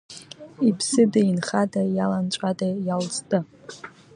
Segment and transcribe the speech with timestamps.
[0.67, 3.39] Иԥсыда, инхада, иаланҵәада, иалҵда?!